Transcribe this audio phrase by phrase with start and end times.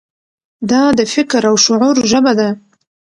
[0.69, 2.49] دا د فکر او شعور ژبه ده.